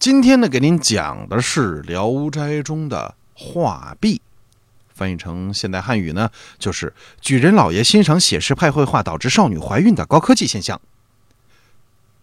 [0.00, 4.22] 今天呢，给您讲的是《聊斋》中的画壁，
[4.88, 10.80] 翻译成现代汉语呢，就是举人老爷欣赏写实派绘画导致少女怀孕的高科技现象。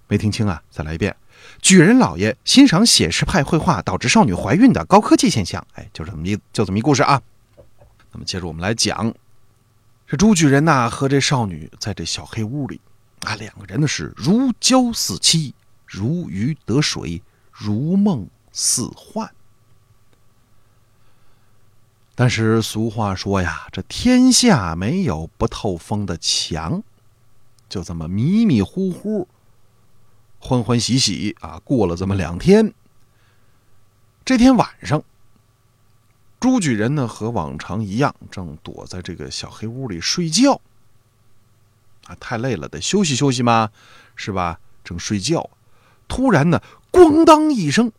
[0.07, 1.15] 没听清啊，再来一遍。
[1.61, 5.63] 举人老爷欣赏写实派绘画导致少女怀孕的高科技现象。
[5.75, 7.21] 哎，就这么一就这么一故事啊。
[8.11, 9.13] 那么接着我们来讲，
[10.07, 12.81] 这朱举人呐和这少女在这小黑屋里
[13.19, 15.53] 啊，两个人呢是如胶似漆，
[15.85, 17.21] 如鱼得水。
[17.59, 19.31] 如梦似幻，
[22.13, 26.83] 但是俗话说呀，这天下没有不透风的墙。
[27.67, 29.27] 就这么迷迷糊糊、
[30.37, 32.71] 欢欢喜喜啊，过了这么两天。
[34.23, 35.03] 这天晚上，
[36.39, 40.61] 朱举人呢和往常一样，正躲在这个小黑屋里睡觉。
[42.05, 43.71] 啊，太累了，得休息休息嘛，
[44.15, 44.59] 是吧？
[44.83, 45.49] 正睡觉，
[46.07, 46.61] 突然呢。
[46.97, 47.91] 咣当一声，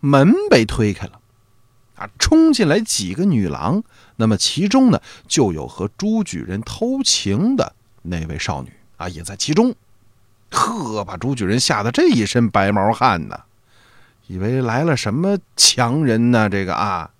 [0.00, 1.20] 门被推开了，
[1.96, 3.84] 啊，冲进来几个女郎。
[4.16, 9.74] 那么其中呢，就有和朱举人偷情的那位少女啊，也在其中。
[10.50, 13.38] 呵，把朱举人吓得这一身白毛汗呢，
[14.26, 16.48] 以为来了什么强人呢？
[16.48, 17.10] 这个啊，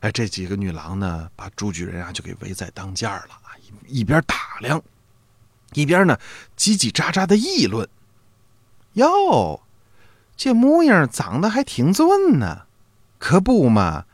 [0.00, 4.80] 哎，这几个女郎呢，把朱举人啊就给围在当间了啊，一边打量，
[5.72, 6.16] 一边呢
[6.56, 7.88] 叽叽喳喳的议论。
[8.94, 9.60] 哟，
[10.36, 12.62] 这模样长得还挺俊呢，
[13.18, 14.04] 可不嘛，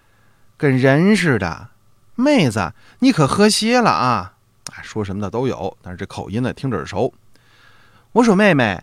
[0.57, 1.69] 跟人似的。
[2.15, 4.35] 妹子，你可和谐了啊！
[4.83, 7.13] 说什么的都有，但是这口音呢听着耳熟。
[8.13, 8.83] 我说妹妹，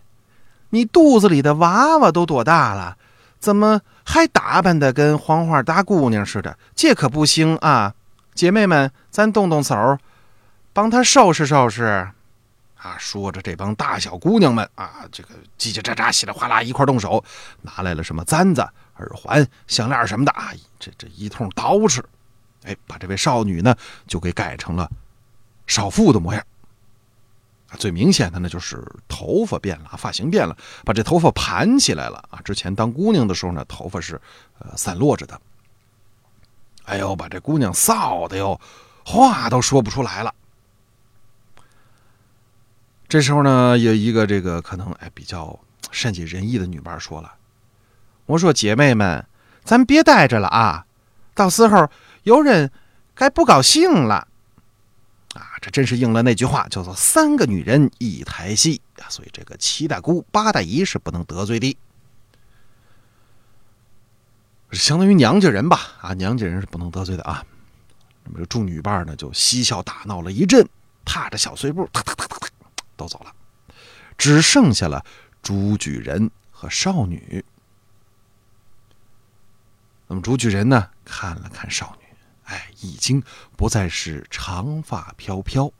[0.69, 2.97] 你肚子里的娃娃都多大了？
[3.39, 6.57] 怎么还打扮的跟黄花大姑娘似的？
[6.73, 7.93] 这可不行啊！
[8.33, 9.97] 姐妹们，咱动动手，
[10.73, 12.09] 帮他收拾收拾。
[12.86, 17.23] 啊，说着，这帮大小姑娘们啊，这个叽叽喳喳、稀里哗啦一块动手，
[17.64, 18.61] 拿来了什么簪子、
[18.97, 22.03] 耳环、项链什么的啊，这这一通捯饬，
[22.63, 23.75] 哎，把这位少女呢
[24.06, 24.88] 就给改成了
[25.66, 26.46] 少妇的模样。
[27.79, 32.40] 最明显的呢就是头发变了，发型变了，把这头发盘起来了啊。
[32.46, 34.22] 之前当姑娘的时候呢，头发是
[34.59, 35.41] 呃散落着的。
[36.84, 38.62] 哎呦，把这姑娘臊的哟，
[39.03, 40.31] 话都说不出来了。
[43.07, 45.59] 这时候呢，有一个这个可能哎比较
[45.91, 47.35] 善解人意的女伴说了
[48.25, 49.25] ：“我说姐妹们，
[49.63, 50.85] 咱别待着了啊，
[51.35, 51.89] 到时候
[52.23, 52.71] 有人
[53.13, 54.27] 该不高兴了
[55.35, 55.53] 啊！
[55.61, 59.05] 这真是应了那句话，叫做三个女人一台戏啊。
[59.07, 61.77] 所以这个七大姑八大姨是不能得罪的，
[64.72, 67.45] 相当于娘家人吧啊，娘家人是不能得罪的啊。
[68.23, 70.67] 那么这众女伴呢，就嬉笑打闹了一阵，
[71.05, 72.47] 踏着小碎步，哒哒哒哒哒。”
[72.95, 73.33] 都走了，
[74.17, 75.06] 只剩下了
[75.41, 77.44] 朱举人和少女。
[80.07, 82.05] 那么朱举人呢，看了看少女，
[82.44, 83.22] 哎，已经
[83.57, 85.72] 不再是长发飘飘，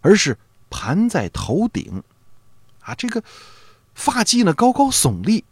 [0.00, 2.02] 而是盘在头顶，
[2.80, 3.22] 啊，这个
[3.94, 5.44] 发髻呢高高耸立，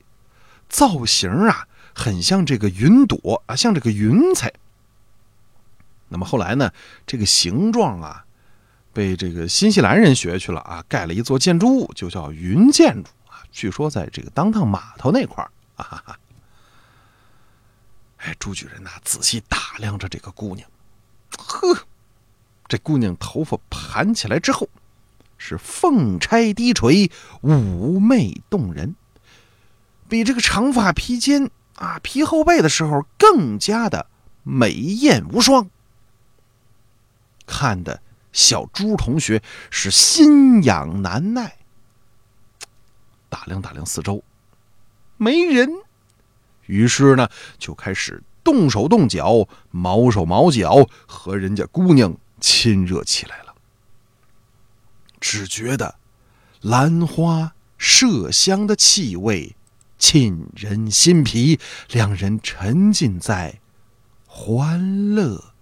[0.69, 4.53] 造型啊很像这个云朵啊，像这个云彩。
[6.09, 6.72] 那么后来呢，
[7.06, 8.27] 这个形状啊。
[8.94, 13.43] 被这个新西兰人学去了啊，盖了一座建筑物，就叫云建筑啊。
[13.50, 16.16] 据说在这个当趟码头那块儿啊。
[18.19, 20.66] 哎，朱举人呐，仔细打量着这个姑娘，
[21.37, 21.77] 呵，
[22.69, 24.66] 这姑娘头发盘起来之后，
[25.37, 27.10] 是凤钗低垂，
[27.43, 28.94] 妩媚动人，
[30.09, 34.06] 比这个长发披肩啊、披后背的时候更加的
[34.43, 35.69] 美艳无双，
[37.44, 38.00] 看的。
[38.34, 41.56] 小朱同学是心痒难耐，
[43.31, 44.22] 打量打量四周，
[45.17, 45.71] 没人，
[46.67, 47.28] 于是呢
[47.59, 53.55] 就开始动手动脚、毛手毛脚和人家姑娘亲热起来了。
[55.21, 55.95] 只觉得
[56.61, 59.55] 兰花麝香的气味
[59.99, 63.60] 沁人心脾，两人沉浸在
[64.27, 65.54] 欢乐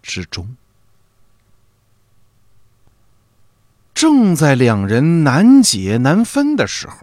[0.00, 0.56] 之中。
[3.94, 6.96] 正在两人难解难分的时候，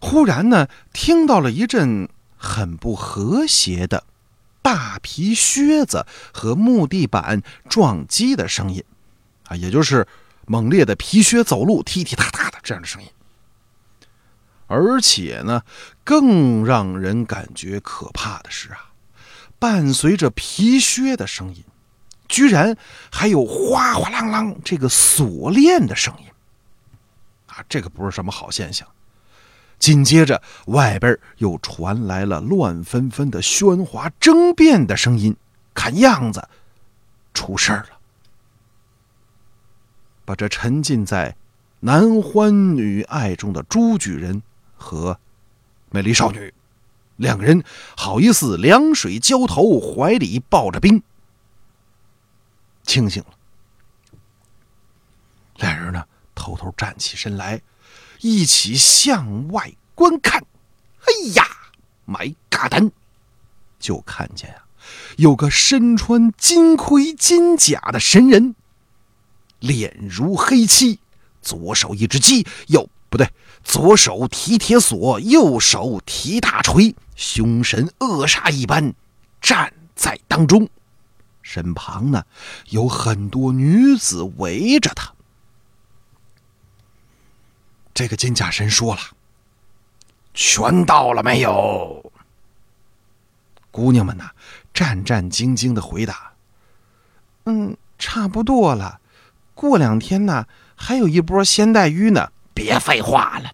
[0.00, 4.04] 忽然呢，听到了一阵很不和谐的
[4.62, 8.82] 大皮靴子和木地板撞击的声音，
[9.48, 10.06] 啊，也就是
[10.46, 13.08] 猛烈的皮靴走路踢踢踏踏的这样的声音。
[14.66, 15.62] 而且呢，
[16.04, 18.92] 更让人感觉可怕的是啊，
[19.58, 21.64] 伴随着皮靴的声音。
[22.28, 22.76] 居然
[23.10, 26.26] 还有哗哗啷啷这个锁链的声音，
[27.46, 28.86] 啊，这个不是什么好现象。
[29.78, 35.36] 紧接着，外边又传来了乱纷纷的喧哗争辩的声音，
[35.72, 36.48] 看样子
[37.32, 37.98] 出事儿了。
[40.24, 41.36] 把这沉浸在
[41.80, 44.42] 男欢女爱中的朱举人
[44.76, 45.18] 和
[45.90, 46.52] 美丽少女
[47.16, 47.62] 两个人，
[47.96, 51.02] 好意思凉水浇头，怀里抱着冰，
[52.88, 53.28] 清醒了。
[55.56, 56.02] 俩人呢，
[56.34, 57.60] 偷偷站起身来，
[58.20, 60.42] 一起向外观看。
[61.02, 61.44] 哎呀
[62.06, 62.90] ，，my god，，
[63.78, 64.62] 就看见呀，
[65.18, 68.54] 有个身穿金盔金甲的神人。
[69.58, 70.98] 脸如黑漆，
[71.42, 73.30] 左手一只鸡，右不对，
[73.62, 78.94] 左手提铁锁，右手提大锤，凶神恶煞一般
[79.42, 80.70] 站在当中，
[81.50, 82.24] 身旁呢
[82.68, 85.14] 有很多女子围着他。
[87.94, 89.00] 这个金甲神说了
[90.34, 92.12] ：“全到了没有？”
[93.72, 94.30] 姑娘们呢，
[94.74, 96.34] 战战兢兢的回答
[97.46, 99.00] ：“嗯，差不多了。”
[99.54, 100.46] 过两天呢，
[100.76, 102.30] 还有一波鲜带鱼呢。
[102.52, 103.52] 别废话了。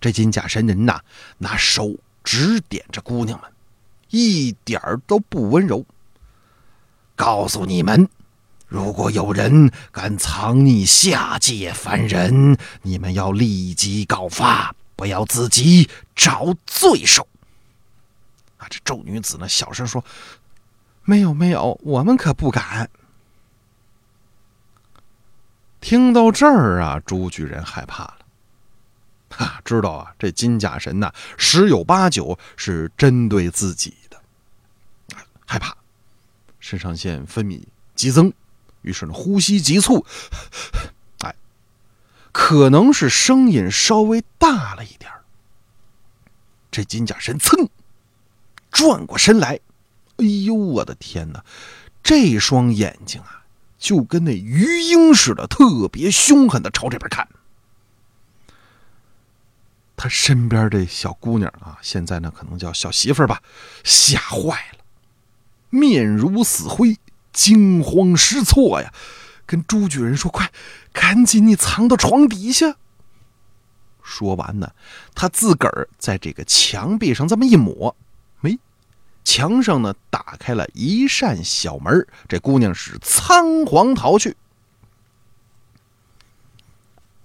[0.00, 1.00] 这金甲神人呐，
[1.38, 3.50] 拿手指点着姑娘们，
[4.10, 5.84] 一点儿都不温柔。
[7.16, 8.08] 告诉你们，
[8.68, 17.26] 如果有人敢藏匿下界凡人，你们要立即告发，不要自己找罪受。
[18.58, 20.04] 啊，这咒女子呢，小声说
[21.04, 22.88] ：“没有，没有，我们可不敢。”
[25.80, 28.18] 听到这儿啊，朱巨人害怕了，
[29.30, 34.20] 哈，知道啊，这金甲神呐，十有八九是针对自己的，
[35.46, 35.76] 害怕，
[36.58, 37.62] 肾上腺分泌
[37.94, 38.32] 激增，
[38.82, 40.04] 于是呢，呼吸急促，
[41.20, 41.34] 哎，
[42.32, 45.10] 可能是声音稍微大了一点
[46.70, 47.68] 这金甲神噌
[48.70, 49.60] 转过身来，
[50.16, 51.44] 哎呦，我的天哪，
[52.02, 53.44] 这双眼睛啊！
[53.78, 57.28] 就跟那鱼鹰似的，特别凶狠的朝这边看。
[59.96, 63.42] 他身边这小姑娘啊，现在呢可能叫小媳妇儿吧，
[63.84, 64.75] 吓坏了，
[65.70, 66.96] 面如死灰，
[67.32, 68.92] 惊慌失措呀，
[69.44, 70.50] 跟朱巨人说：“快，
[70.92, 72.76] 赶紧你藏到床底下。”
[74.02, 74.72] 说完呢，
[75.14, 77.96] 他自个儿在这个墙壁上这么一抹。
[78.40, 78.58] 没
[79.24, 84.36] 墙上呢，打开了一扇小门这姑娘是仓皇逃去。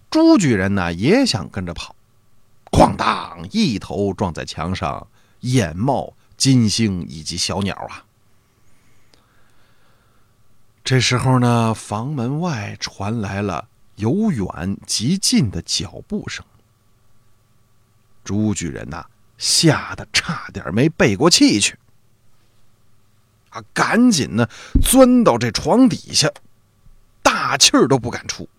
[0.09, 1.95] 朱举人呢也想跟着跑，
[2.71, 5.07] 哐当一头撞在墙上，
[5.41, 8.03] 眼冒金星以及小鸟啊。
[10.91, 16.45] 这时候呢，房门外传来了由远及近的脚步声。
[18.25, 19.05] 朱举人呐，
[19.37, 21.79] 吓得差点没背过气去。
[23.51, 23.63] 啊！
[23.73, 24.45] 赶紧呢，
[24.83, 26.29] 钻到这床底下，
[27.23, 28.49] 大气儿都不敢出。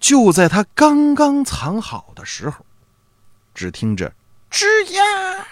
[0.00, 2.66] 就在他刚刚藏好的时候，
[3.54, 4.12] 只听着
[4.50, 5.46] “吱呀”，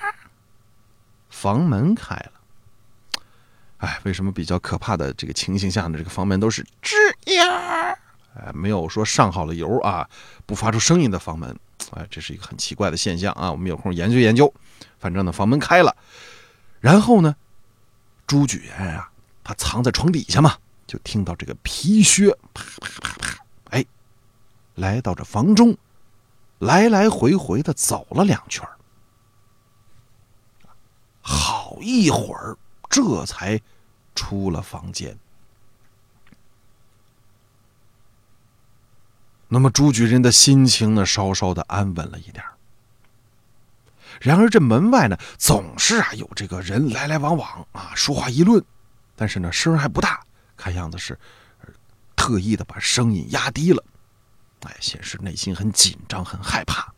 [1.30, 2.41] 房门开了。
[3.82, 5.98] 哎，为什么比较可怕的这个情形下呢？
[5.98, 6.94] 这个房门都是“吱
[7.34, 7.90] 呀”，
[8.38, 10.08] 哎，没有说上好了油啊，
[10.46, 11.58] 不发出声音的房门。
[11.90, 13.50] 哎，这是一个很奇怪的现象啊！
[13.50, 14.54] 我们有空研究研究。
[15.00, 15.96] 反正呢，房门开了，
[16.78, 17.34] 然后呢，
[18.24, 19.10] 朱举人啊，
[19.42, 23.84] 他藏在床底下嘛，就听到这个皮靴啪啪啪啪，哎，
[24.76, 25.76] 来到这房中，
[26.60, 28.64] 来来回回的走了两圈
[31.20, 32.56] 好一会儿，
[32.92, 33.58] 这才
[34.14, 35.18] 出了房间。
[39.48, 42.44] 那么朱举人的心情呢，稍稍的安稳了一点
[44.20, 48.62] 然而这门外呢，总是啊有这个人来来往往啊，说话议论，
[49.16, 50.22] 但是呢声还不大，
[50.54, 51.18] 看样子是
[52.14, 53.82] 特意的把声音压低了，
[54.60, 56.92] 哎，显示内心很紧张、很害怕。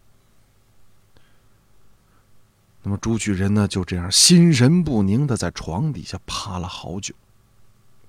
[2.84, 7.14] 那么朱举人呢，就这样心神不宁的在床底下趴了好久，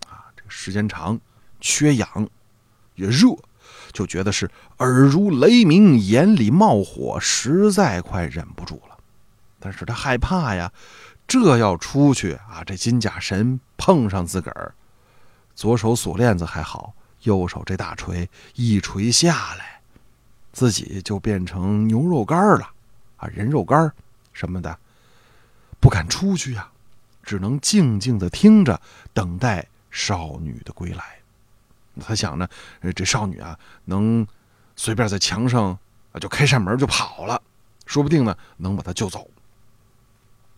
[0.07, 1.19] 啊，这个时间长，
[1.59, 2.29] 缺氧，
[2.95, 3.29] 也热。
[3.91, 8.97] 就觉得是耳如雷鸣，眼里冒火，实在快忍不住了。
[9.59, 10.71] 但是他害怕呀，
[11.25, 14.75] 这要出去啊，这金甲神碰上自个儿，
[15.55, 19.81] 左手锁链子还好，右手这大锤一锤下来，
[20.51, 22.69] 自己就变成牛肉干了
[23.15, 23.91] 啊，人肉干
[24.35, 24.77] 什么的，
[25.79, 26.69] 不敢出去呀，
[27.23, 28.79] 只能静静的听着，
[29.13, 31.19] 等待少女的归来。
[32.01, 32.45] 他想呢，
[32.93, 34.27] 这少女啊，能
[34.75, 35.79] 随便在墙上
[36.11, 37.41] 啊就开扇门就跑了，
[37.85, 39.29] 说不定呢能把她救走。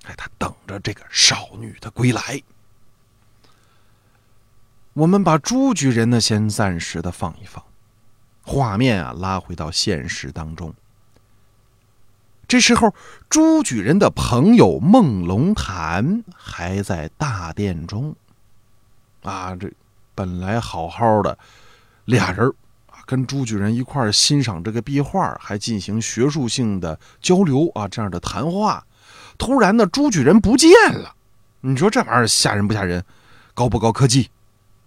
[0.05, 2.41] 哎，他等着这个少女的归来。
[4.93, 7.63] 我们把朱举人呢先暂时的放一放，
[8.41, 10.73] 画面啊拉回到现实当中。
[12.47, 12.95] 这时候，
[13.29, 18.15] 朱举人的朋友孟龙潭还在大殿中。
[19.23, 19.69] 啊，这
[20.15, 21.37] 本来好好的
[22.05, 22.47] 俩人
[22.85, 28.85] 啊，跟朱举人一块欣赏这个壁画，还进行学术性的交流啊，这样的谈话。
[29.37, 31.15] 突然呢，朱举人不见了。
[31.59, 33.03] 你说这玩意儿吓人不吓人？
[33.53, 34.29] 高不高科技？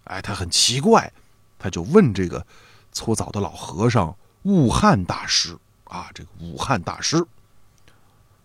[0.04, 1.12] 哎，他很奇怪，
[1.58, 2.46] 他就问这个
[2.90, 7.22] 搓澡的老和尚悟汉大师啊，这个悟汉大师。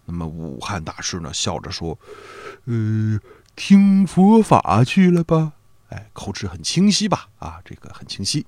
[0.05, 1.97] 那么武汉大师呢，笑着说
[2.65, 3.19] ：“呃，
[3.55, 5.53] 听佛法去了吧？
[5.89, 7.27] 哎，口齿很清晰吧？
[7.39, 8.45] 啊，这个很清晰。”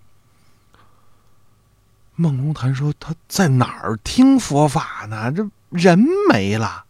[2.16, 5.32] 孟龙潭说：“他在哪儿听佛法呢？
[5.32, 6.00] 这人
[6.30, 6.86] 没了。”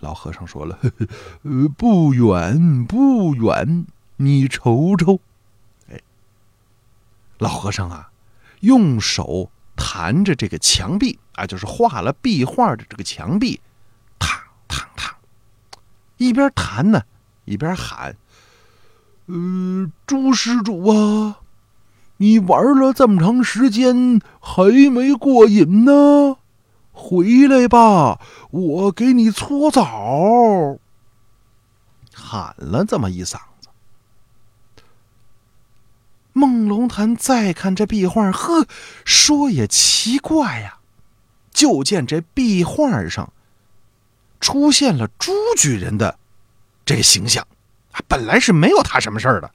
[0.00, 0.78] 老和尚说了
[1.42, 3.86] ：“呃，不远不远，
[4.16, 5.20] 你瞅瞅。”
[5.90, 6.00] 哎，
[7.38, 8.10] 老和尚啊，
[8.60, 13.60] 用手弹着这个墙壁啊，就是画了壁画的这个墙壁。
[16.16, 17.02] 一边弹呢，
[17.44, 18.16] 一边喊
[19.26, 21.40] ：“呃，朱施主啊，
[22.18, 26.36] 你玩了这么长时间，还没过瘾呢？
[26.92, 30.78] 回来吧，我给你搓澡。”
[32.14, 33.68] 喊了这么一嗓子。
[36.32, 38.66] 孟龙潭再看这壁画，呵，
[39.04, 40.78] 说也奇怪呀，
[41.52, 43.32] 就见这壁画上。
[44.44, 46.18] 出现了朱举人的
[46.84, 47.48] 这个形象，
[48.06, 49.50] 本来是没有他什么事儿的，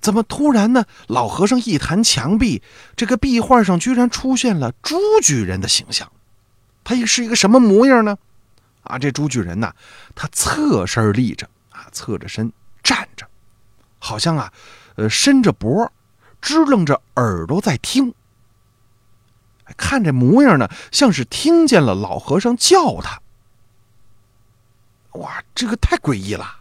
[0.00, 0.86] 怎么突然呢？
[1.08, 2.62] 老和尚一弹墙壁，
[2.96, 6.10] 这个壁画上居然出现了朱举人的形象，
[6.84, 8.16] 他是一个什么模样呢？
[8.84, 9.74] 啊，这朱举人呢，
[10.14, 12.50] 他侧身立着啊，侧着身
[12.82, 13.26] 站着，
[13.98, 14.50] 好像啊，
[14.96, 15.92] 呃，伸着脖，
[16.40, 18.14] 支棱着耳朵在听，
[19.76, 23.20] 看这模样呢，像是听见了老和尚叫他。
[25.14, 26.60] 哇，这个太诡异了！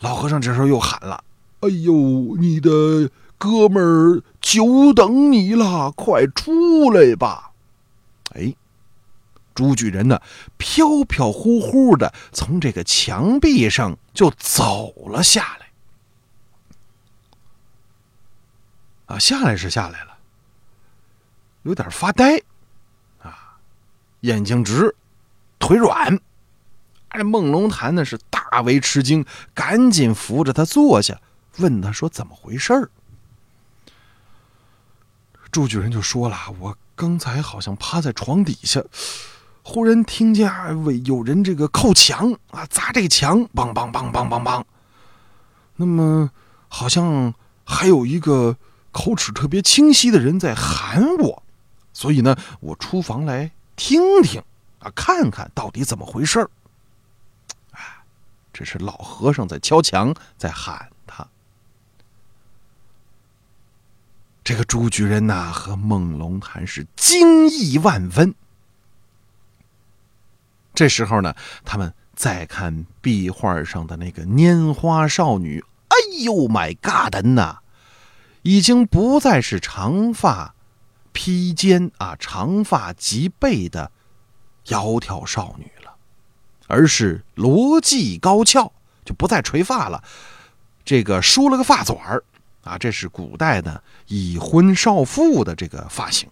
[0.00, 1.22] 老和尚这时候又喊了
[1.60, 7.52] ：“哎呦，你的哥们儿久等你了，快出来吧！”
[8.34, 8.54] 哎，
[9.54, 10.20] 朱举人呢，
[10.56, 15.68] 飘飘忽忽的从这个墙壁上就走了下来。
[19.14, 20.16] 啊，下来是下来了，
[21.64, 22.40] 有点发呆，
[23.20, 23.58] 啊，
[24.20, 24.96] 眼睛直，
[25.58, 26.18] 腿软。
[27.18, 31.20] 这孟龙潭呢是大为吃惊，赶紧扶着他坐下，
[31.58, 32.90] 问他说：“怎么回事儿？”
[35.52, 38.82] 朱举人就说了：“我刚才好像趴在床底下，
[39.62, 40.70] 忽然听见啊
[41.04, 44.64] 有人这个靠墙啊，砸这个墙，梆梆梆梆梆梆。
[45.76, 46.30] 那么
[46.68, 48.56] 好像还有一个
[48.90, 51.42] 口齿特别清晰的人在喊我，
[51.92, 54.42] 所以呢，我出房来听听
[54.78, 56.50] 啊，看看到底怎么回事儿。”
[58.52, 61.26] 这是老和尚在敲墙，在喊他。
[64.44, 68.34] 这个朱举人呐，和孟龙潭是惊异万分。
[70.74, 77.58] 这时候呢，他们再看壁画上的那个拈花少女，哎呦，My God 呐，
[78.42, 80.54] 已经不再是长发
[81.12, 83.92] 披肩啊，长发及背的
[84.64, 85.70] 窈窕少女。
[86.72, 88.72] 而是罗髻高翘，
[89.04, 90.02] 就不再垂发了，
[90.86, 92.24] 这个梳了个发卷儿
[92.64, 96.30] 啊，这是古代的已婚少妇的这个发型。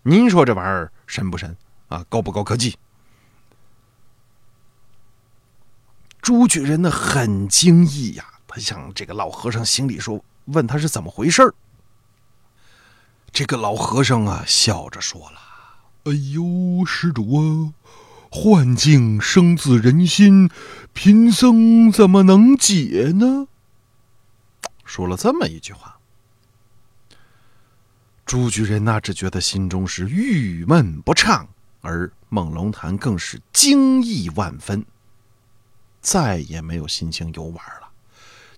[0.00, 1.54] 您说这玩意儿神不神
[1.88, 2.02] 啊？
[2.08, 2.78] 高不高科技？
[6.22, 11.52] 朱举人呢很惊异呀，他向这个老和尚行礼说：“问他是怎么回事儿。”
[13.30, 15.38] 这个老和尚啊笑着说了
[16.10, 17.74] ：“哎呦，施主啊。”
[18.34, 20.48] 幻境生自人心，
[20.94, 23.46] 贫僧怎么能解呢？
[24.86, 25.98] 说了这么一句话，
[28.24, 31.46] 朱举人那只觉得心中是郁闷不畅，
[31.82, 34.82] 而孟龙潭更是惊异万分，
[36.00, 37.90] 再也没有心情游玩了，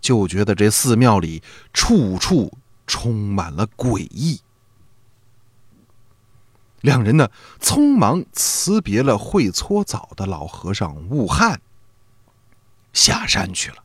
[0.01, 4.41] 就觉得这寺庙里处处充满了诡异。
[6.85, 11.63] 两人呢，匆忙辞别了会搓澡的老和尚悟汉，
[12.93, 13.83] 下山去了。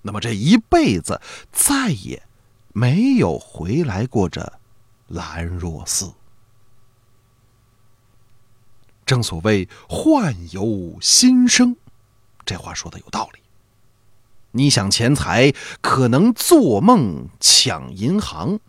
[0.00, 1.20] 那么这一辈子
[1.52, 2.22] 再也
[2.72, 4.54] 没有回来过这
[5.08, 6.14] 兰若寺。
[9.04, 11.76] 正所谓“患由心生”，
[12.46, 13.40] 这话说的有道理。
[14.52, 18.60] 你想钱财，可能做梦抢银行；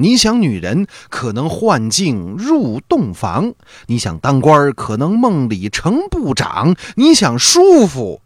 [0.00, 3.50] 你想女人，可能幻境入洞房；
[3.88, 8.20] 你想当官，可能梦里成部长；你想舒服，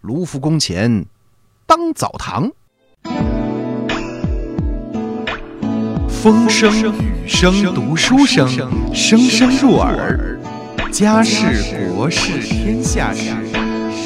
[0.00, 1.06] 卢浮宫前
[1.66, 2.52] 当澡堂。
[6.08, 8.48] 风声、雨声、读书声，
[8.94, 10.38] 声声入耳。
[10.92, 13.32] 家事国事天下事，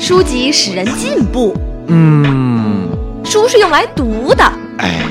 [0.00, 1.54] 书籍使人进步。
[1.88, 2.88] 嗯，
[3.22, 4.42] 书是用来读的，
[4.78, 5.04] 哎，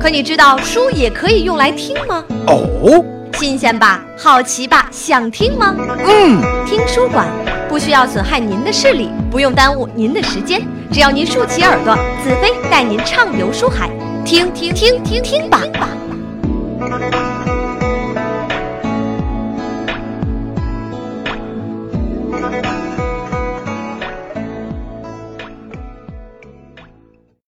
[0.00, 2.24] 可你知道书也可以用来听吗？
[2.46, 3.04] 哦，
[3.34, 4.02] 新鲜吧？
[4.16, 4.88] 好奇吧？
[4.90, 5.76] 想听吗？
[5.78, 7.28] 嗯，听书馆
[7.68, 13.90] 不需要损害您的视力，不用耽误您的时间，只要您竖起耳朵，子飞带您畅游书海，
[14.24, 15.60] 听听听听听吧。